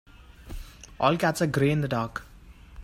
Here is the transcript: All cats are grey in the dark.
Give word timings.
All 0.99 1.15
cats 1.15 1.43
are 1.43 1.45
grey 1.45 1.69
in 1.69 1.81
the 1.81 1.87
dark. 1.87 2.23